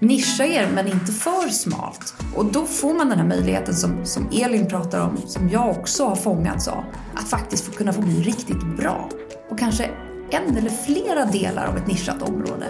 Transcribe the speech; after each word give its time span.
nischa 0.00 0.44
er 0.44 0.70
men 0.74 0.86
inte 0.86 1.12
för 1.12 1.48
smalt. 1.48 2.14
Och 2.34 2.44
då 2.44 2.64
får 2.64 2.94
man 2.94 3.08
den 3.08 3.18
här 3.18 3.26
möjligheten 3.26 3.74
som, 3.74 4.06
som 4.06 4.28
Elin 4.32 4.68
pratar 4.68 5.00
om, 5.00 5.16
som 5.26 5.48
jag 5.48 5.70
också 5.70 6.04
har 6.04 6.16
fångats 6.16 6.68
av. 6.68 6.84
Att 7.14 7.28
faktiskt 7.28 7.64
få 7.64 7.72
kunna 7.72 7.92
få 7.92 8.00
bli 8.00 8.22
riktigt 8.22 8.76
bra. 8.76 9.08
Och 9.50 9.58
kanske 9.58 9.90
en 10.30 10.56
eller 10.56 10.70
flera 10.70 11.24
delar 11.24 11.66
av 11.66 11.76
ett 11.76 11.86
nischat 11.86 12.22
område. 12.22 12.66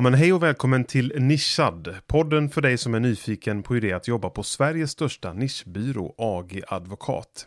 Ja 0.00 0.02
men 0.02 0.14
hej 0.14 0.32
och 0.32 0.42
välkommen 0.42 0.84
till 0.84 1.12
Nischad, 1.16 1.94
podden 2.06 2.50
för 2.50 2.60
dig 2.60 2.78
som 2.78 2.94
är 2.94 3.00
nyfiken 3.00 3.62
på 3.62 3.74
hur 3.74 3.80
det 3.80 3.90
är 3.90 3.94
att 3.94 4.08
jobba 4.08 4.30
på 4.30 4.42
Sveriges 4.42 4.90
största 4.90 5.32
nischbyrå, 5.32 6.14
AG 6.18 6.62
Advokat. 6.68 7.46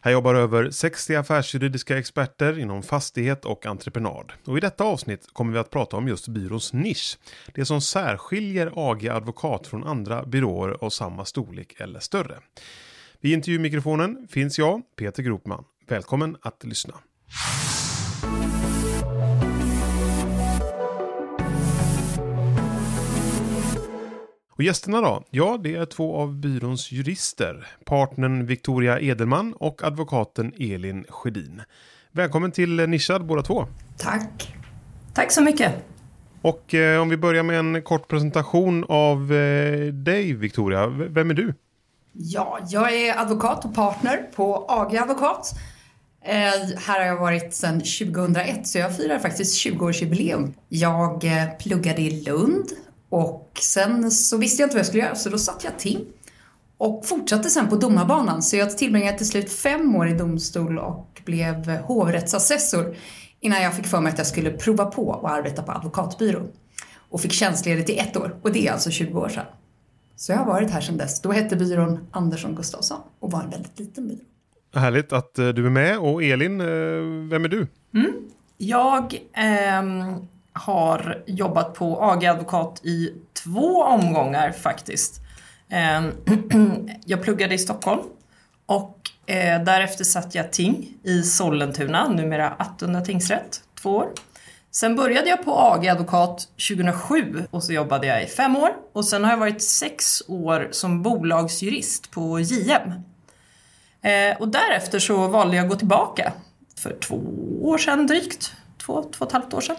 Här 0.00 0.12
jobbar 0.12 0.34
över 0.34 0.70
60 0.70 1.14
affärsjuridiska 1.14 1.98
experter 1.98 2.58
inom 2.58 2.82
fastighet 2.82 3.44
och 3.44 3.66
entreprenad. 3.66 4.32
Och 4.44 4.58
i 4.58 4.60
detta 4.60 4.84
avsnitt 4.84 5.28
kommer 5.32 5.52
vi 5.52 5.58
att 5.58 5.70
prata 5.70 5.96
om 5.96 6.08
just 6.08 6.28
byråns 6.28 6.72
nisch. 6.72 7.18
Det 7.54 7.64
som 7.64 7.80
särskiljer 7.80 8.72
AG 8.74 9.08
Advokat 9.08 9.66
från 9.66 9.84
andra 9.84 10.24
byråer 10.24 10.76
av 10.84 10.90
samma 10.90 11.24
storlek 11.24 11.80
eller 11.80 12.00
större. 12.00 12.38
Vid 13.20 13.32
intervjumikrofonen 13.32 14.28
finns 14.30 14.58
jag, 14.58 14.82
Peter 14.96 15.22
Gropman. 15.22 15.64
Välkommen 15.88 16.36
att 16.42 16.64
lyssna. 16.64 16.94
Och 24.56 24.62
gästerna 24.62 25.00
då? 25.00 25.24
Ja, 25.30 25.58
det 25.62 25.74
är 25.74 25.84
två 25.84 26.16
av 26.16 26.34
byråns 26.34 26.92
jurister. 26.92 27.66
Partnern 27.84 28.46
Victoria 28.46 29.00
Edelman 29.00 29.52
och 29.52 29.84
advokaten 29.84 30.52
Elin 30.58 31.04
Skedin. 31.08 31.62
Välkommen 32.12 32.52
till 32.52 32.88
Nischad 32.88 33.26
båda 33.26 33.42
två. 33.42 33.66
Tack. 33.98 34.56
Tack 35.14 35.32
så 35.32 35.42
mycket. 35.42 35.72
Och 36.42 36.74
eh, 36.74 37.00
om 37.00 37.08
vi 37.08 37.16
börjar 37.16 37.42
med 37.42 37.58
en 37.58 37.82
kort 37.82 38.08
presentation 38.08 38.84
av 38.88 39.32
eh, 39.32 39.86
dig 39.86 40.32
Victoria. 40.32 40.86
V 40.86 41.06
vem 41.08 41.30
är 41.30 41.34
du? 41.34 41.54
Ja, 42.12 42.58
jag 42.68 42.92
är 42.92 43.20
advokat 43.20 43.64
och 43.64 43.74
partner 43.74 44.26
på 44.36 44.66
AG 44.68 44.96
Advokat. 44.96 45.54
Eh, 46.24 46.34
här 46.78 47.00
har 47.00 47.06
jag 47.06 47.16
varit 47.16 47.54
sedan 47.54 47.80
2001 47.80 48.66
så 48.66 48.78
jag 48.78 48.96
firar 48.96 49.18
faktiskt 49.18 49.66
20-årsjubileum. 49.66 50.54
Jag 50.68 51.24
eh, 51.24 51.48
pluggade 51.58 52.02
i 52.02 52.24
Lund 52.24 52.66
och 53.14 53.58
sen 53.60 54.10
så 54.10 54.36
visste 54.36 54.62
jag 54.62 54.66
inte 54.66 54.76
vad 54.76 54.80
jag 54.80 54.86
skulle 54.86 55.02
göra 55.02 55.14
så 55.14 55.28
då 55.28 55.38
satt 55.38 55.64
jag 55.64 55.78
ting. 55.78 56.04
Och 56.78 57.06
fortsatte 57.06 57.50
sen 57.50 57.68
på 57.68 57.76
domarbanan 57.76 58.42
så 58.42 58.56
jag 58.56 58.78
tillbringade 58.78 59.18
till 59.18 59.28
slut 59.28 59.52
fem 59.52 59.96
år 59.96 60.08
i 60.08 60.14
domstol 60.14 60.78
och 60.78 61.22
blev 61.24 61.70
hovrättsassessor 61.70 62.96
innan 63.40 63.62
jag 63.62 63.74
fick 63.74 63.86
för 63.86 64.00
mig 64.00 64.12
att 64.12 64.18
jag 64.18 64.26
skulle 64.26 64.50
prova 64.50 64.84
på 64.84 65.12
att 65.12 65.32
arbeta 65.32 65.62
på 65.62 65.72
advokatbyrå. 65.72 66.42
Och 67.10 67.20
fick 67.20 67.32
tjänstledigt 67.32 67.90
i 67.90 67.98
ett 67.98 68.16
år 68.16 68.36
och 68.42 68.52
det 68.52 68.66
är 68.66 68.72
alltså 68.72 68.90
20 68.90 69.20
år 69.20 69.28
sedan. 69.28 69.46
Så 70.16 70.32
jag 70.32 70.38
har 70.38 70.46
varit 70.46 70.70
här 70.70 70.80
sedan 70.80 70.96
dess. 70.96 71.20
Då 71.20 71.32
hette 71.32 71.56
byrån 71.56 72.06
Andersson 72.10 72.54
Gustafsson 72.54 73.00
och 73.20 73.30
var 73.30 73.42
en 73.42 73.50
väldigt 73.50 73.78
liten 73.78 74.08
byrå. 74.08 74.20
Härligt 74.74 75.12
att 75.12 75.38
eh, 75.38 75.48
du 75.48 75.66
är 75.66 75.70
med 75.70 75.98
och 75.98 76.22
Elin, 76.22 76.60
eh, 76.60 76.66
vem 77.30 77.44
är 77.44 77.48
du? 77.48 77.66
Mm. 77.94 78.12
Jag 78.58 79.20
ehm, 79.32 80.26
har 80.54 81.22
jobbat 81.26 81.74
på 81.74 82.02
AG 82.02 82.26
Advokat 82.26 82.80
i 82.84 83.12
två 83.44 83.82
omgångar 83.82 84.52
faktiskt. 84.52 85.20
Ehm, 85.70 86.12
jag 87.04 87.22
pluggade 87.22 87.54
i 87.54 87.58
Stockholm 87.58 88.02
och 88.66 89.10
eh, 89.26 89.62
därefter 89.64 90.04
satt 90.04 90.34
jag 90.34 90.52
ting 90.52 90.88
i 91.02 91.22
Sollentuna, 91.22 92.08
numera 92.08 92.48
Attunda 92.48 93.00
tingsrätt, 93.00 93.60
två 93.82 93.90
år. 93.90 94.08
Sen 94.70 94.96
började 94.96 95.28
jag 95.28 95.44
på 95.44 95.58
AG 95.58 95.88
Advokat 95.88 96.48
2007 96.68 97.44
och 97.50 97.62
så 97.62 97.72
jobbade 97.72 98.06
jag 98.06 98.24
i 98.24 98.26
fem 98.26 98.56
år 98.56 98.70
och 98.92 99.04
sen 99.04 99.24
har 99.24 99.30
jag 99.30 99.38
varit 99.38 99.62
sex 99.62 100.22
år 100.28 100.68
som 100.70 101.02
bolagsjurist 101.02 102.10
på 102.10 102.40
JM. 102.40 102.92
Eh, 104.02 104.36
och 104.38 104.48
därefter 104.48 104.98
så 104.98 105.28
valde 105.28 105.56
jag 105.56 105.64
att 105.64 105.70
gå 105.70 105.76
tillbaka 105.76 106.32
för 106.78 106.96
två 107.00 107.20
år 107.62 107.78
sedan 107.78 108.06
drygt, 108.06 108.52
två, 108.86 109.02
två 109.02 109.24
och 109.24 109.26
ett 109.26 109.32
halvt 109.32 109.54
år 109.54 109.60
sedan. 109.60 109.76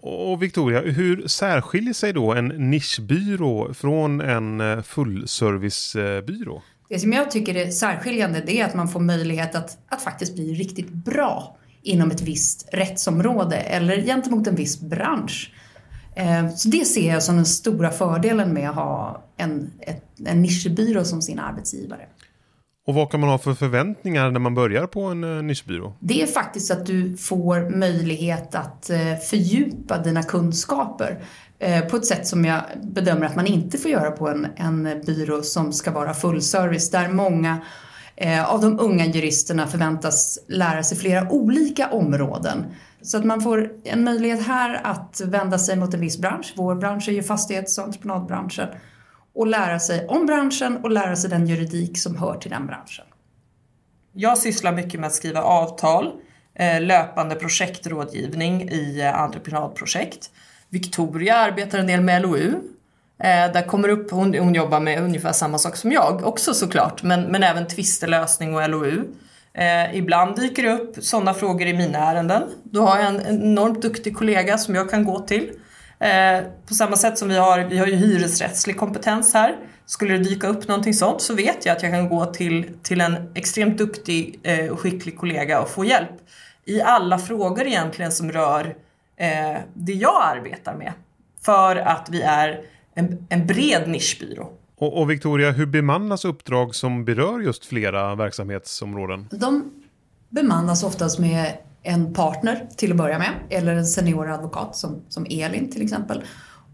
Och 0.00 0.42
Victoria, 0.42 0.80
hur 0.80 1.28
särskiljer 1.28 1.94
sig 1.94 2.12
då 2.12 2.34
en 2.34 2.48
nischbyrå 2.48 3.74
från 3.74 4.20
en 4.20 4.60
eh, 4.60 4.82
fullservicebyrå? 4.82 6.62
Det 6.88 6.98
som 6.98 7.12
jag 7.12 7.30
tycker 7.30 7.54
är 7.54 7.70
särskiljande 7.70 8.42
det 8.46 8.60
är 8.60 8.64
att 8.64 8.74
man 8.74 8.88
får 8.88 9.00
möjlighet 9.00 9.54
att, 9.54 9.78
att 9.88 10.02
faktiskt 10.02 10.34
bli 10.34 10.54
riktigt 10.54 10.88
bra 10.88 11.56
inom 11.82 12.10
ett 12.10 12.20
visst 12.20 12.68
rättsområde 12.72 13.56
eller 13.56 14.02
gentemot 14.02 14.46
en 14.46 14.54
viss 14.54 14.80
bransch. 14.80 15.52
Eh, 16.14 16.48
så 16.54 16.68
det 16.68 16.84
ser 16.84 17.12
jag 17.12 17.22
som 17.22 17.36
den 17.36 17.46
stora 17.46 17.90
fördelen 17.90 18.52
med 18.52 18.70
att 18.70 18.76
ha 18.76 19.24
en, 19.36 19.70
ett, 19.80 20.04
en 20.26 20.42
nischbyrå 20.42 21.04
som 21.04 21.22
sin 21.22 21.38
arbetsgivare. 21.38 22.06
Och 22.88 22.94
vad 22.94 23.10
kan 23.10 23.20
man 23.20 23.28
ha 23.30 23.38
för 23.38 23.54
förväntningar 23.54 24.30
när 24.30 24.40
man 24.40 24.54
börjar 24.54 24.86
på 24.86 25.02
en 25.02 25.24
eh, 25.24 25.42
nischbyrå? 25.42 25.92
Det 26.00 26.22
är 26.22 26.26
faktiskt 26.26 26.70
att 26.70 26.86
du 26.86 27.16
får 27.16 27.70
möjlighet 27.70 28.54
att 28.54 28.90
eh, 28.90 29.16
fördjupa 29.30 29.98
dina 29.98 30.22
kunskaper 30.22 31.22
eh, 31.58 31.84
på 31.84 31.96
ett 31.96 32.06
sätt 32.06 32.26
som 32.26 32.44
jag 32.44 32.60
bedömer 32.82 33.26
att 33.26 33.36
man 33.36 33.46
inte 33.46 33.78
får 33.78 33.90
göra 33.90 34.10
på 34.10 34.28
en, 34.28 34.46
en 34.56 35.02
byrå 35.06 35.42
som 35.42 35.72
ska 35.72 35.90
vara 35.90 36.14
full 36.14 36.42
service 36.42 36.90
där 36.90 37.08
många 37.08 37.58
av 38.46 38.60
de 38.60 38.80
unga 38.80 39.06
juristerna 39.06 39.66
förväntas 39.66 40.38
lära 40.48 40.82
sig 40.82 40.98
flera 40.98 41.32
olika 41.32 41.88
områden. 41.90 42.64
Så 43.02 43.18
att 43.18 43.24
man 43.24 43.40
får 43.40 43.70
en 43.84 44.04
möjlighet 44.04 44.46
här 44.46 44.80
att 44.84 45.20
vända 45.24 45.58
sig 45.58 45.76
mot 45.76 45.94
en 45.94 46.00
viss 46.00 46.18
bransch. 46.18 46.54
Vår 46.56 46.74
bransch 46.74 47.08
är 47.08 47.12
ju 47.12 47.22
fastighets 47.22 47.78
och 47.78 47.84
entreprenadbranschen 47.84 48.68
och 49.38 49.46
lära 49.46 49.78
sig 49.78 50.06
om 50.06 50.26
branschen 50.26 50.76
och 50.82 50.90
lära 50.90 51.16
sig 51.16 51.30
den 51.30 51.46
juridik 51.46 51.98
som 51.98 52.16
hör 52.16 52.34
till 52.34 52.50
den 52.50 52.66
branschen. 52.66 53.04
Jag 54.12 54.38
sysslar 54.38 54.72
mycket 54.72 55.00
med 55.00 55.06
att 55.06 55.14
skriva 55.14 55.42
avtal, 55.42 56.12
eh, 56.54 56.80
löpande 56.80 57.34
projektrådgivning 57.34 58.70
i 58.70 59.00
eh, 59.00 59.20
entreprenadprojekt. 59.20 60.30
Victoria 60.68 61.36
arbetar 61.36 61.78
en 61.78 61.86
del 61.86 62.00
med 62.00 62.22
LOU. 62.22 62.48
Eh, 63.18 63.52
där 63.52 63.66
kommer 63.66 63.88
upp, 63.88 64.10
hon, 64.10 64.34
hon 64.34 64.54
jobbar 64.54 64.80
med 64.80 65.02
ungefär 65.02 65.32
samma 65.32 65.58
sak 65.58 65.76
som 65.76 65.92
jag 65.92 66.26
också 66.26 66.54
såklart, 66.54 67.02
men, 67.02 67.22
men 67.22 67.42
även 67.42 67.66
tvistelösning 67.66 68.54
och 68.54 68.68
LOU. 68.68 69.04
Eh, 69.54 69.96
ibland 69.96 70.36
dyker 70.36 70.62
det 70.62 70.72
upp 70.72 71.04
sådana 71.04 71.34
frågor 71.34 71.66
i 71.66 71.72
mina 71.72 71.98
ärenden. 71.98 72.42
Då 72.62 72.82
har 72.82 72.98
jag 72.98 73.08
en 73.08 73.20
enormt 73.26 73.82
duktig 73.82 74.16
kollega 74.16 74.58
som 74.58 74.74
jag 74.74 74.90
kan 74.90 75.04
gå 75.04 75.18
till 75.18 75.50
Eh, 76.00 76.44
på 76.66 76.74
samma 76.74 76.96
sätt 76.96 77.18
som 77.18 77.28
vi 77.28 77.36
har, 77.36 77.60
vi 77.60 77.78
har 77.78 77.86
ju 77.86 77.94
hyresrättslig 77.94 78.76
kompetens 78.76 79.34
här. 79.34 79.56
Skulle 79.86 80.12
det 80.12 80.24
dyka 80.24 80.48
upp 80.48 80.68
någonting 80.68 80.94
sånt 80.94 81.22
så 81.22 81.34
vet 81.34 81.66
jag 81.66 81.76
att 81.76 81.82
jag 81.82 81.92
kan 81.92 82.08
gå 82.08 82.24
till, 82.24 82.70
till 82.82 83.00
en 83.00 83.16
extremt 83.34 83.78
duktig 83.78 84.40
eh, 84.42 84.68
och 84.68 84.80
skicklig 84.80 85.18
kollega 85.18 85.60
och 85.60 85.68
få 85.68 85.84
hjälp 85.84 86.10
i 86.64 86.82
alla 86.82 87.18
frågor 87.18 87.66
egentligen 87.66 88.12
som 88.12 88.32
rör 88.32 88.74
eh, 89.16 89.60
det 89.74 89.92
jag 89.92 90.22
arbetar 90.36 90.74
med. 90.74 90.92
För 91.42 91.76
att 91.76 92.08
vi 92.10 92.22
är 92.22 92.60
en, 92.94 93.26
en 93.28 93.46
bred 93.46 93.88
nischbyrå. 93.88 94.52
Och, 94.78 95.00
och 95.00 95.10
Victoria, 95.10 95.50
hur 95.50 95.66
bemannas 95.66 96.24
uppdrag 96.24 96.74
som 96.74 97.04
berör 97.04 97.40
just 97.40 97.64
flera 97.64 98.14
verksamhetsområden? 98.14 99.28
De 99.30 99.70
bemannas 100.28 100.82
oftast 100.82 101.18
med 101.18 101.52
en 101.88 102.14
partner 102.14 102.68
till 102.76 102.90
att 102.90 102.96
börja 102.96 103.18
med, 103.18 103.32
eller 103.50 103.74
en 103.74 103.86
senioradvokat 103.86 104.76
som, 104.76 105.02
som 105.08 105.26
Elin 105.30 105.70
till 105.70 105.82
exempel. 105.82 106.22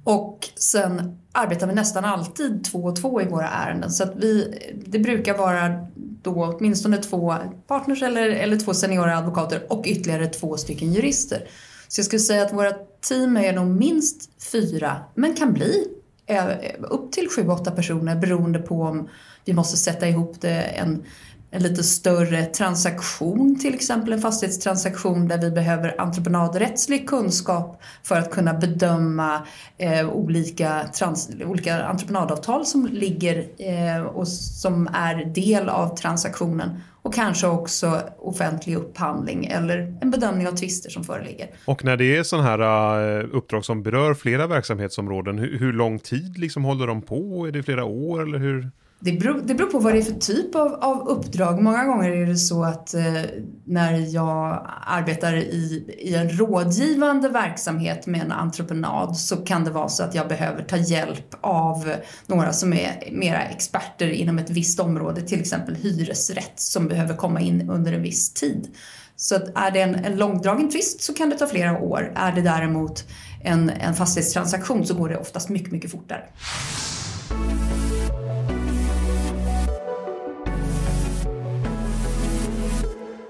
Och 0.05 0.49
sen 0.57 1.19
arbetar 1.33 1.67
vi 1.67 1.75
nästan 1.75 2.05
alltid 2.05 2.65
två 2.65 2.79
och 2.79 2.97
två 2.97 3.23
i 3.23 3.25
våra 3.25 3.49
ärenden. 3.49 3.91
Så 3.91 4.05
att 4.05 4.13
vi, 4.17 4.59
det 4.87 4.99
brukar 4.99 5.39
vara 5.39 5.87
då 6.23 6.45
åtminstone 6.45 6.97
två 6.97 7.35
partners 7.67 8.03
eller, 8.03 8.29
eller 8.29 8.57
två 8.57 8.75
senioradvokater 8.75 9.67
och 9.69 9.85
ytterligare 9.87 10.27
två 10.27 10.57
stycken 10.57 10.93
jurister. 10.93 11.49
Så 11.89 11.99
jag 11.99 12.07
skulle 12.07 12.21
säga 12.21 12.43
att 12.43 12.53
våra 12.53 12.73
team 13.09 13.37
är 13.37 13.53
nog 13.53 13.67
minst 13.67 14.43
fyra, 14.53 14.97
men 15.15 15.35
kan 15.35 15.53
bli 15.53 15.87
eh, 16.27 16.45
upp 16.81 17.13
till 17.13 17.29
sju, 17.29 17.49
åtta 17.49 17.71
personer 17.71 18.17
beroende 18.17 18.59
på 18.59 18.83
om 18.83 19.09
vi 19.45 19.53
måste 19.53 19.77
sätta 19.77 20.09
ihop 20.09 20.41
det 20.41 20.63
en 20.63 21.05
en 21.55 21.63
lite 21.63 21.83
större 21.83 22.45
transaktion, 22.45 23.59
till 23.59 23.75
exempel 23.75 24.13
en 24.13 24.21
fastighetstransaktion 24.21 25.29
där 25.29 25.39
vi 25.39 25.51
behöver 25.51 26.01
entreprenadrättslig 26.01 27.09
kunskap 27.09 27.83
för 28.03 28.17
att 28.17 28.31
kunna 28.31 28.55
bedöma 28.55 29.47
eh, 29.79 30.09
olika, 30.09 30.85
trans, 30.99 31.31
olika 31.45 31.85
entreprenadavtal 31.85 32.67
som 32.67 32.87
ligger 32.87 33.47
eh, 33.59 34.03
och 34.03 34.29
som 34.29 34.89
är 34.95 35.25
del 35.25 35.69
av 35.69 35.97
transaktionen. 35.97 36.71
och 37.03 37.15
kanske 37.15 37.47
också 37.47 38.01
offentlig 38.19 38.77
upphandling 38.77 39.47
eller 39.47 39.99
en 40.01 40.11
bedömning 40.11 40.49
av 40.49 40.53
tvister 40.53 40.91
som 40.91 41.05
föreligger. 41.05 41.47
Och 41.65 41.85
när 41.85 41.97
det 41.97 42.17
är 42.17 42.23
sådana 42.23 42.49
här 42.49 43.19
eh, 43.19 43.27
uppdrag 43.33 43.65
som 43.65 43.83
berör 43.83 44.15
flera 44.15 44.47
verksamhetsområden, 44.47 45.39
hur, 45.39 45.59
hur 45.59 45.73
lång 45.73 45.99
tid 45.99 46.39
liksom 46.39 46.65
håller 46.65 46.87
de 46.87 47.03
på? 47.03 47.47
Är 47.47 47.53
det 47.53 47.63
flera 47.63 47.85
år 47.85 48.23
eller 48.23 48.39
hur? 48.39 48.71
Det 49.01 49.13
beror, 49.13 49.43
det 49.45 49.55
beror 49.55 49.71
på 49.71 49.79
vad 49.79 49.93
det 49.93 49.99
är 49.99 50.03
för 50.03 50.13
typ 50.13 50.55
av, 50.55 50.75
av 50.75 51.09
uppdrag. 51.09 51.63
Många 51.63 51.85
gånger 51.85 52.11
är 52.11 52.27
det 52.27 52.37
så 52.37 52.65
att 52.65 52.95
eh, 52.95 53.23
när 53.65 54.15
jag 54.15 54.67
arbetar 54.87 55.35
i, 55.35 55.95
i 55.99 56.15
en 56.15 56.31
rådgivande 56.31 57.29
verksamhet 57.29 58.07
med 58.07 58.21
en 58.21 58.33
entreprenad 58.33 59.17
så 59.17 59.37
kan 59.37 59.65
det 59.65 59.71
vara 59.71 59.89
så 59.89 60.03
att 60.03 60.15
jag 60.15 60.29
behöver 60.29 60.63
ta 60.63 60.77
hjälp 60.77 61.35
av 61.41 61.95
några 62.27 62.53
som 62.53 62.73
är 62.73 63.09
mera 63.13 63.43
experter 63.43 64.09
inom 64.09 64.39
ett 64.39 64.51
visst 64.51 64.81
område, 64.81 65.23
till 65.23 65.41
exempel 65.41 65.75
hyresrätt 65.75 66.61
som 66.61 66.89
behöver 66.89 67.17
komma 67.17 67.41
in 67.41 67.71
under 67.71 67.93
en 67.93 68.03
viss 68.03 68.35
tid. 68.35 68.69
Så 69.17 69.37
att 69.37 69.49
är 69.55 69.71
det 69.71 69.81
en, 69.81 69.95
en 69.95 70.17
långdragen 70.17 70.71
tvist 70.71 71.03
så 71.03 71.15
kan 71.15 71.31
det 71.31 71.39
ta 71.39 71.47
flera 71.47 71.79
år. 71.79 72.13
Är 72.17 72.33
det 72.33 72.43
däremot 72.43 73.05
en, 73.45 73.71
en 73.71 73.95
fastighetstransaktion 73.95 74.87
så 74.87 74.95
går 74.95 75.09
det 75.09 75.17
oftast 75.17 75.49
mycket, 75.49 75.73
mycket 75.73 75.91
fortare. 75.91 76.23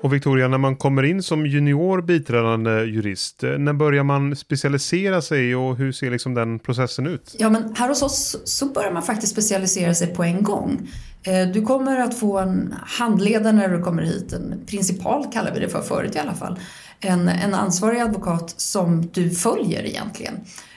Och 0.04 0.12
Victoria, 0.12 0.48
när 0.48 0.58
man 0.58 0.76
kommer 0.76 1.02
in 1.02 1.22
som 1.22 1.46
junior 1.46 2.02
biträdande 2.02 2.84
jurist, 2.84 3.42
eh, 3.42 3.50
när 3.50 3.72
börjar 3.72 4.04
man 4.04 4.36
specialisera 4.36 5.22
sig 5.22 5.56
och 5.56 5.76
hur 5.76 5.92
ser 5.92 6.10
liksom 6.10 6.34
den 6.34 6.58
processen 6.58 7.06
ut? 7.06 7.36
Ja, 7.38 7.50
men 7.50 7.74
här 7.76 7.88
hos 7.88 8.02
oss 8.02 8.36
så 8.44 8.66
börjar 8.66 8.92
man 8.92 9.02
faktiskt 9.02 9.32
specialisera 9.32 9.94
sig 9.94 10.14
på 10.14 10.24
en 10.24 10.42
gång. 10.42 10.88
Eh, 11.22 11.48
du 11.48 11.62
kommer 11.62 12.00
att 12.00 12.18
få 12.18 12.38
en 12.38 12.74
handledare 12.86 13.52
när 13.52 13.68
du 13.68 13.82
kommer 13.82 14.02
hit, 14.02 14.32
en 14.32 14.54
principal 14.66 15.26
kallar 15.32 15.54
vi 15.54 15.60
det 15.60 15.68
för 15.68 15.82
förut 15.82 16.16
i 16.16 16.18
alla 16.18 16.34
fall. 16.34 16.58
En, 17.00 17.28
en 17.28 17.54
ansvarig 17.54 18.00
advokat 18.00 18.54
som 18.56 19.08
du 19.12 19.30
följer 19.30 19.86
egentligen. 19.86 20.34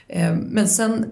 Eh, 0.07 0.33
men 0.33 0.67
sen, 0.67 1.05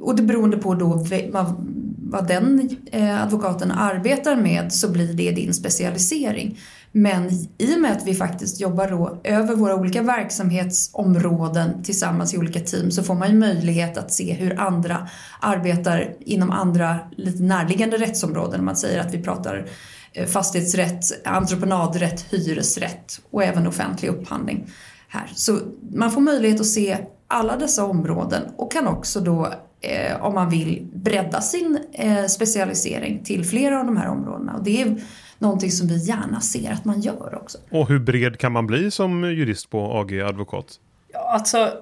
och 0.00 0.16
det 0.16 0.22
beroende 0.22 0.56
på 0.56 0.74
då 0.74 1.06
vad, 1.32 1.66
vad 1.98 2.28
den 2.28 2.76
advokaten 3.22 3.70
arbetar 3.70 4.36
med 4.36 4.72
så 4.72 4.88
blir 4.88 5.14
det 5.14 5.30
din 5.30 5.54
specialisering. 5.54 6.58
Men 6.92 7.30
i 7.58 7.76
och 7.76 7.80
med 7.80 7.92
att 7.92 8.06
vi 8.06 8.14
faktiskt 8.14 8.60
jobbar 8.60 8.88
då 8.88 9.20
över 9.24 9.54
våra 9.54 9.74
olika 9.74 10.02
verksamhetsområden 10.02 11.82
tillsammans 11.82 12.34
i 12.34 12.38
olika 12.38 12.60
team 12.60 12.90
så 12.90 13.02
får 13.02 13.14
man 13.14 13.28
ju 13.30 13.38
möjlighet 13.38 13.98
att 13.98 14.12
se 14.12 14.32
hur 14.32 14.60
andra 14.60 15.08
arbetar 15.40 16.14
inom 16.20 16.50
andra 16.50 16.98
lite 17.16 17.42
närliggande 17.42 17.96
rättsområden. 17.96 18.64
Man 18.64 18.76
säger 18.76 19.00
att 19.00 19.14
vi 19.14 19.22
pratar 19.22 19.66
eh, 20.12 20.26
fastighetsrätt, 20.26 21.26
entreprenadrätt, 21.26 22.20
hyresrätt 22.30 23.20
och 23.30 23.44
även 23.44 23.66
offentlig 23.66 24.08
upphandling 24.08 24.70
här. 25.08 25.30
Så 25.34 25.58
man 25.94 26.10
får 26.10 26.20
möjlighet 26.20 26.60
att 26.60 26.66
se 26.66 26.98
alla 27.28 27.56
dessa 27.56 27.84
områden 27.84 28.42
och 28.56 28.72
kan 28.72 28.86
också 28.86 29.20
då 29.20 29.54
eh, 29.80 30.22
om 30.22 30.34
man 30.34 30.50
vill 30.50 30.88
bredda 30.92 31.40
sin 31.40 31.78
eh, 31.92 32.24
specialisering 32.24 33.24
till 33.24 33.44
flera 33.44 33.80
av 33.80 33.86
de 33.86 33.96
här 33.96 34.08
områdena. 34.08 34.54
Och 34.54 34.64
det 34.64 34.82
är 34.82 34.96
någonting 35.38 35.70
som 35.70 35.88
vi 35.88 35.96
gärna 35.96 36.40
ser 36.40 36.72
att 36.72 36.84
man 36.84 37.00
gör 37.00 37.38
också. 37.42 37.58
Och 37.70 37.88
hur 37.88 37.98
bred 37.98 38.38
kan 38.38 38.52
man 38.52 38.66
bli 38.66 38.90
som 38.90 39.24
jurist 39.24 39.70
på 39.70 39.92
AG 39.92 40.20
Advokat? 40.20 40.80
Ja, 41.12 41.32
alltså, 41.32 41.72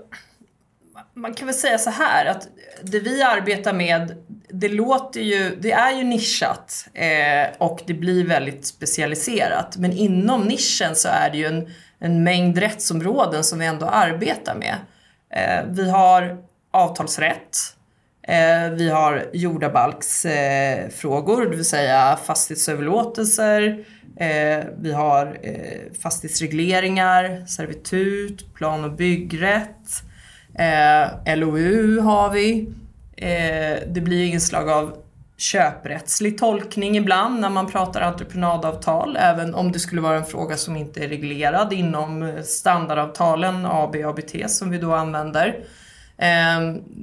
man 1.15 1.35
kan 1.35 1.47
väl 1.47 1.55
säga 1.55 1.79
så 1.79 1.91
här 1.91 2.27
att 2.27 2.49
det 2.83 3.01
vi 3.01 3.23
arbetar 3.23 3.73
med, 3.73 4.15
det 4.49 4.69
låter 4.69 5.21
ju, 5.21 5.57
det 5.61 5.73
är 5.73 5.93
ju 5.99 6.05
nischat 6.05 6.89
eh, 6.95 7.57
och 7.59 7.81
det 7.87 7.95
blir 7.95 8.27
väldigt 8.27 8.67
specialiserat. 8.67 9.77
Men 9.77 9.93
inom 9.93 10.43
nischen 10.43 10.95
så 10.95 11.09
är 11.09 11.31
det 11.31 11.39
ju 11.39 11.47
en, 11.47 11.69
en 11.99 12.25
mängd 12.25 12.59
rättsområden 12.59 13.45
som 13.45 13.59
vi 13.59 13.67
ändå 13.67 13.87
arbetar 13.87 14.55
med. 14.55 14.77
Eh, 15.31 15.65
vi 15.71 15.91
har 15.91 16.39
avtalsrätt, 16.71 17.57
Eh, 17.57 17.78
Eh, 18.29 18.71
vi 18.71 18.91
har 18.91 19.27
jordabalksfrågor, 19.33 21.43
det 21.43 21.49
vill 21.57 21.65
säga 21.65 22.19
fastighetsöverlåtelser. 22.25 23.85
Eh, 24.17 24.65
vi 24.79 24.93
har 24.93 25.39
eh, 25.43 25.93
fastighetsregleringar, 26.03 27.47
servitut, 27.47 28.55
plan 28.55 28.85
och 28.85 28.93
byggrätt. 28.93 30.03
LOU 31.37 32.01
har 32.01 32.31
vi. 32.31 32.69
Det 33.87 34.03
blir 34.03 34.25
inslag 34.25 34.71
av 34.71 34.97
köprättslig 35.37 36.39
tolkning 36.39 36.97
ibland 36.97 37.41
när 37.41 37.51
man 37.51 37.67
pratar 37.67 38.01
entreprenadavtal, 38.01 39.17
även 39.21 39.55
om 39.55 39.73
det 39.73 39.79
skulle 39.79 40.01
vara 40.01 40.17
en 40.17 40.25
fråga 40.25 40.57
som 40.57 40.77
inte 40.77 41.05
är 41.05 41.09
reglerad 41.09 41.73
inom 41.73 42.33
standardavtalen 42.45 43.67
AB 43.67 43.97
och 43.97 44.11
ABT 44.11 44.51
som 44.51 44.71
vi 44.71 44.79
då 44.79 44.95
använder. 44.95 45.57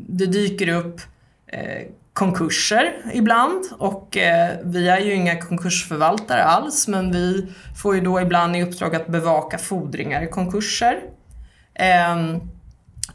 Det 0.08 0.26
dyker 0.26 0.68
upp 0.68 1.02
Eh, 1.48 1.88
konkurser 2.14 3.12
ibland 3.14 3.66
och 3.78 4.18
eh, 4.18 4.58
vi 4.64 4.88
är 4.88 5.00
ju 5.00 5.14
inga 5.14 5.42
konkursförvaltare 5.42 6.44
alls 6.44 6.88
men 6.88 7.12
vi 7.12 7.48
får 7.82 7.96
ju 7.96 8.02
då 8.02 8.22
ibland 8.22 8.56
i 8.56 8.64
uppdrag 8.64 8.96
att 8.96 9.08
bevaka 9.08 9.58
fordringar 9.58 10.24
i 10.24 10.28
konkurser. 10.28 11.02
Ehm, 11.74 12.36
eh, 12.36 12.42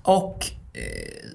och 0.02 0.46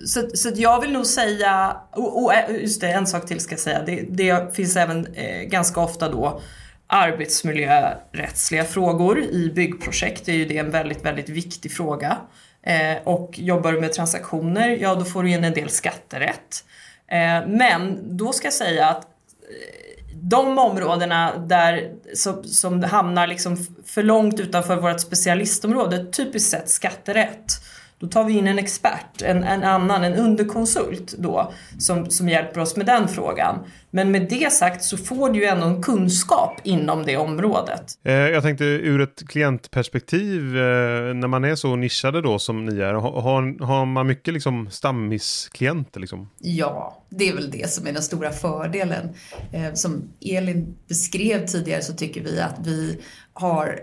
så, 0.06 0.30
så 0.34 0.52
jag 0.56 0.82
vill 0.82 0.92
nog 0.92 1.06
säga, 1.06 1.78
och, 1.92 2.24
och, 2.24 2.34
eh, 2.34 2.62
just 2.62 2.82
det, 2.82 2.88
en 2.88 3.08
sak 3.08 3.28
till 3.28 3.40
ska 3.40 3.54
jag 3.54 3.60
säga, 3.60 3.82
det, 3.86 4.06
det 4.10 4.56
finns 4.56 4.76
även 4.76 5.08
eh, 5.14 5.42
ganska 5.42 5.82
ofta 5.82 6.10
då 6.10 6.42
arbetsmiljörättsliga 6.88 8.64
frågor 8.64 9.20
i 9.20 9.52
byggprojekt, 9.56 10.26
det 10.26 10.32
är 10.32 10.36
ju 10.36 10.46
det 10.46 10.58
en 10.58 10.72
väldigt, 10.72 11.06
väldigt 11.06 11.30
viktig 11.30 11.72
fråga. 11.72 12.18
Eh, 12.64 12.98
och 13.04 13.40
jobbar 13.40 13.72
du 13.72 13.82
med 13.82 13.94
transaktioner, 13.94 14.70
ja 14.70 14.96
då 14.96 15.06
får 15.06 15.24
du 15.24 15.30
in 15.30 15.44
en 15.44 15.54
del 15.54 15.70
skatterätt. 15.70 16.64
Eh, 17.08 17.48
men 17.48 18.00
då 18.18 18.34
ska 18.34 18.48
jag 18.48 18.54
säga 18.54 18.88
att 18.88 19.04
eh, 19.04 19.86
de 20.14 20.60
områdena 20.60 21.38
där, 21.38 21.92
som, 22.14 22.44
som 22.44 22.84
hamnar 22.84 23.28
liksom 23.28 23.58
för 23.86 24.04
långt 24.04 24.40
utanför 24.40 24.76
vårt 24.76 25.00
specialistområde, 25.00 26.06
typiskt 26.06 26.52
sett 26.52 26.70
skatterätt, 26.70 27.52
då 28.00 28.08
tar 28.08 28.24
vi 28.24 28.38
in 28.38 28.48
en 28.48 28.60
expert, 28.60 29.22
en, 29.22 29.44
en 29.44 29.64
annan, 29.64 30.04
en 30.04 30.14
underkonsult 30.14 31.16
då, 31.18 31.54
som, 31.80 32.10
som 32.10 32.30
hjälper 32.30 32.62
oss 32.62 32.76
med 32.76 32.86
den 32.86 33.08
frågan. 33.08 33.60
Men 33.92 34.12
med 34.12 34.30
det 34.30 34.52
sagt 34.52 34.84
så 34.84 34.98
får 34.98 35.30
du 35.30 35.40
ju 35.40 35.46
ändå 35.46 35.66
en 35.66 35.82
kunskap 35.82 36.62
inom 36.64 37.06
det 37.06 37.18
området. 37.18 37.84
Eh, 38.04 38.14
jag 38.14 38.44
tänkte 38.44 38.64
ur 38.64 39.02
ett 39.02 39.28
klientperspektiv, 39.28 40.58
eh, 40.58 41.14
när 41.14 41.28
man 41.28 41.44
är 41.44 41.56
så 41.56 41.76
nischade 41.76 42.22
då 42.22 42.40
som 42.40 42.66
ni 42.66 42.80
är, 42.80 42.94
har, 42.94 43.66
har 43.66 43.86
man 43.86 44.08
mycket 44.08 44.34
liksom 44.34 44.70
stammisklienter? 44.72 46.00
Liksom? 46.00 46.30
Ja, 46.40 47.04
det 47.10 47.30
är 47.30 47.34
väl 47.34 47.52
det 47.52 47.70
som 47.70 47.88
är 47.88 47.92
den 47.92 48.04
stora 48.04 48.32
fördelen. 48.32 49.10
Eh, 49.52 49.74
som 49.74 50.04
Elin 50.22 50.76
beskrev 50.88 51.46
tidigare 51.46 51.82
så 51.82 51.94
tycker 51.94 52.22
vi 52.22 52.40
att 52.40 52.60
vi 52.64 53.00
har 53.34 53.80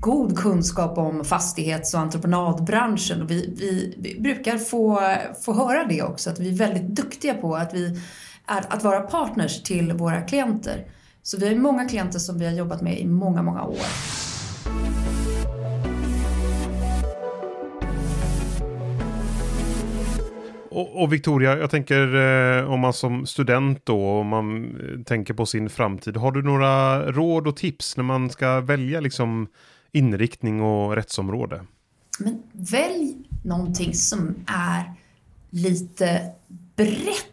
god 0.00 0.38
kunskap 0.38 0.98
om 0.98 1.24
fastighets 1.24 1.94
och 1.94 2.00
entreprenadbranschen. 2.00 3.22
Och 3.22 3.30
vi, 3.30 3.54
vi, 3.58 3.94
vi, 3.98 4.20
brukar 4.20 4.58
få, 4.58 5.00
få 5.44 5.52
höra 5.52 5.84
det 5.84 6.02
också, 6.02 6.30
att 6.30 6.38
vi 6.38 6.48
är 6.48 6.56
väldigt 6.56 6.96
duktiga 6.96 7.34
på 7.34 7.56
att, 7.56 7.74
vi 7.74 8.00
är, 8.46 8.64
att 8.68 8.84
vara 8.84 9.00
partners 9.00 9.62
till 9.62 9.92
våra 9.92 10.20
klienter. 10.20 10.86
Så 11.22 11.38
vi 11.38 11.48
har 11.48 11.54
många 11.54 11.88
klienter 11.88 12.18
som 12.18 12.38
vi 12.38 12.46
har 12.46 12.52
jobbat 12.52 12.82
med 12.82 13.00
i 13.00 13.06
många, 13.06 13.42
många 13.42 13.64
år. 13.64 13.78
Och, 20.70 21.02
och, 21.02 21.12
Victoria, 21.12 21.58
jag 21.58 21.70
tänker 21.70 22.14
eh, 22.14 22.70
om 22.70 22.80
man 22.80 22.92
som 22.92 23.26
student 23.26 23.86
då, 23.86 24.06
om 24.06 24.26
man 24.26 24.64
eh, 24.64 25.02
tänker 25.04 25.34
på 25.34 25.46
sin 25.46 25.70
framtid. 25.70 26.16
Har 26.16 26.32
du 26.32 26.42
några 26.42 27.02
råd 27.12 27.46
och 27.46 27.56
tips 27.56 27.96
när 27.96 28.04
man 28.04 28.30
ska 28.30 28.60
välja 28.60 29.00
liksom 29.00 29.48
inriktning 29.92 30.62
och 30.62 30.96
rättsområde. 30.96 31.64
Men 32.18 32.42
välj 32.52 33.16
någonting 33.44 33.94
som 33.94 34.34
är 34.46 34.94
lite 35.50 36.30
brett, 36.76 37.24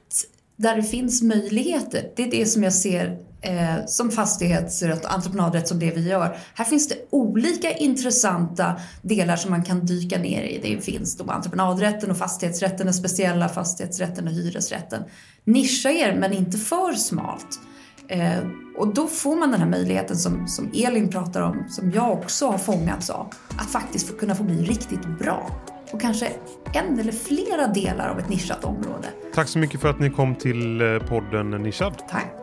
där 0.56 0.76
det 0.76 0.84
finns 0.84 1.22
möjligheter. 1.22 2.12
Det 2.16 2.24
är 2.24 2.32
det 2.32 2.46
som 2.46 2.64
jag 2.64 2.74
ser 2.74 3.20
eh, 3.42 3.86
som 3.86 4.12
fastighetsrätt 4.12 5.06
och 5.06 5.14
entreprenadrätt 5.14 5.68
som 5.68 5.80
det 5.80 5.92
vi 5.92 6.10
gör. 6.10 6.38
Här 6.54 6.66
finns 6.66 6.88
det 6.88 6.96
olika 7.10 7.72
intressanta 7.72 8.80
delar 9.02 9.36
som 9.36 9.52
man 9.52 9.64
kan 9.64 9.86
dyka 9.86 10.18
ner 10.20 10.44
i. 10.44 10.60
Det 10.64 10.82
finns 10.82 11.18
då 11.18 11.32
entreprenadrätten 11.32 12.12
och 12.12 12.18
fastighetsrätten, 12.18 12.86
den 12.86 12.94
speciella 12.94 13.50
fastighetsrätten 13.50 14.28
och 14.28 14.34
hyresrätten. 14.34 15.04
Nischa 15.44 15.92
er, 15.92 16.16
men 16.16 16.34
inte 16.34 16.58
för 16.58 16.94
smalt. 16.94 17.60
Eh, 18.08 18.48
och 18.78 18.94
då 18.94 19.08
får 19.08 19.36
man 19.36 19.52
den 19.52 19.60
här 19.60 19.70
möjligheten 19.70 20.18
som, 20.18 20.48
som 20.48 20.72
Elin 20.74 21.10
pratar 21.10 21.42
om, 21.42 21.66
som 21.70 21.92
jag 21.92 22.12
också 22.12 22.48
har 22.48 22.58
fångats 22.58 23.10
av, 23.10 23.34
att 23.58 23.72
faktiskt 23.72 24.08
få, 24.08 24.14
kunna 24.14 24.36
få 24.36 24.44
bli 24.44 24.64
riktigt 24.64 25.20
bra 25.20 25.52
och 25.92 26.02
kanske 26.02 26.32
en 26.74 27.00
eller 27.00 27.12
flera 27.12 27.68
delar 27.68 28.10
av 28.10 28.20
ett 28.20 28.30
nischat 28.30 28.66
område. 28.66 29.08
Tack 29.34 29.48
så 29.48 29.60
mycket 29.60 29.82
för 29.82 29.90
att 29.90 30.00
ni 30.00 30.10
kom 30.10 30.36
till 30.36 30.82
eh, 30.82 31.00
podden 31.00 31.52
Nischad. 31.52 32.04
Tack. 32.10 32.34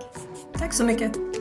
Tack 0.58 0.72
så 0.72 0.84
mycket. 0.84 1.31